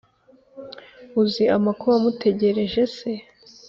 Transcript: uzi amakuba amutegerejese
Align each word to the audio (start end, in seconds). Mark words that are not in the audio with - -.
uzi 1.21 1.43
amakuba 1.57 1.93
amutegerejese 1.99 3.09